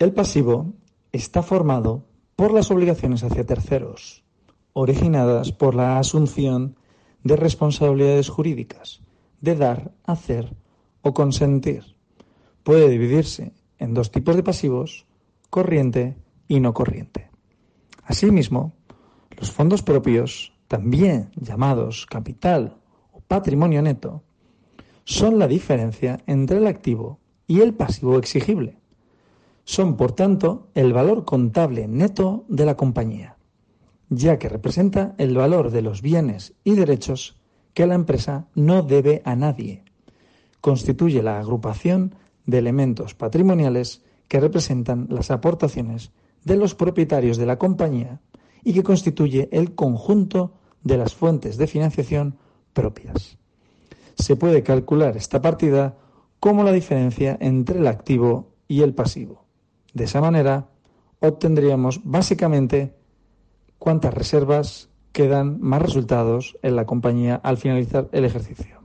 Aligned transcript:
El 0.00 0.14
pasivo 0.14 0.72
está 1.12 1.42
formado 1.42 2.06
por 2.34 2.54
las 2.54 2.70
obligaciones 2.70 3.22
hacia 3.22 3.44
terceros, 3.44 4.24
originadas 4.72 5.52
por 5.52 5.74
la 5.74 5.98
asunción 5.98 6.74
de 7.22 7.36
responsabilidades 7.36 8.30
jurídicas, 8.30 9.02
de 9.42 9.56
dar, 9.56 9.92
hacer 10.04 10.56
o 11.02 11.12
consentir. 11.12 11.96
Puede 12.62 12.88
dividirse 12.88 13.52
en 13.78 13.92
dos 13.92 14.10
tipos 14.10 14.36
de 14.36 14.42
pasivos, 14.42 15.04
corriente 15.50 16.16
y 16.48 16.60
no 16.60 16.72
corriente. 16.72 17.28
Asimismo, 18.02 18.72
los 19.36 19.52
fondos 19.52 19.82
propios, 19.82 20.54
también 20.66 21.30
llamados 21.36 22.06
capital 22.06 22.78
o 23.12 23.20
patrimonio 23.20 23.82
neto, 23.82 24.22
son 25.04 25.38
la 25.38 25.46
diferencia 25.46 26.20
entre 26.26 26.56
el 26.56 26.68
activo 26.68 27.18
y 27.46 27.60
el 27.60 27.74
pasivo 27.74 28.16
exigible. 28.16 28.80
Son, 29.70 29.96
por 29.96 30.10
tanto, 30.10 30.66
el 30.74 30.92
valor 30.92 31.24
contable 31.24 31.86
neto 31.86 32.44
de 32.48 32.66
la 32.66 32.76
compañía, 32.76 33.36
ya 34.08 34.36
que 34.36 34.48
representa 34.48 35.14
el 35.16 35.36
valor 35.36 35.70
de 35.70 35.80
los 35.80 36.02
bienes 36.02 36.54
y 36.64 36.74
derechos 36.74 37.40
que 37.72 37.86
la 37.86 37.94
empresa 37.94 38.48
no 38.56 38.82
debe 38.82 39.22
a 39.24 39.36
nadie. 39.36 39.84
Constituye 40.60 41.22
la 41.22 41.38
agrupación 41.38 42.16
de 42.46 42.58
elementos 42.58 43.14
patrimoniales 43.14 44.02
que 44.26 44.40
representan 44.40 45.06
las 45.08 45.30
aportaciones 45.30 46.10
de 46.42 46.56
los 46.56 46.74
propietarios 46.74 47.36
de 47.36 47.46
la 47.46 47.56
compañía 47.56 48.20
y 48.64 48.72
que 48.72 48.82
constituye 48.82 49.48
el 49.52 49.76
conjunto 49.76 50.52
de 50.82 50.96
las 50.96 51.14
fuentes 51.14 51.58
de 51.58 51.68
financiación 51.68 52.38
propias. 52.72 53.38
Se 54.16 54.34
puede 54.34 54.64
calcular 54.64 55.16
esta 55.16 55.40
partida 55.40 55.96
como 56.40 56.64
la 56.64 56.72
diferencia 56.72 57.38
entre 57.40 57.78
el 57.78 57.86
activo 57.86 58.48
y 58.66 58.82
el 58.82 58.94
pasivo. 58.94 59.39
De 59.94 60.04
esa 60.04 60.20
manera, 60.20 60.68
obtendríamos 61.20 62.00
básicamente 62.04 62.94
cuántas 63.78 64.14
reservas 64.14 64.88
quedan 65.12 65.60
más 65.60 65.82
resultados 65.82 66.56
en 66.62 66.76
la 66.76 66.86
compañía 66.86 67.36
al 67.42 67.58
finalizar 67.58 68.08
el 68.12 68.24
ejercicio. 68.24 68.79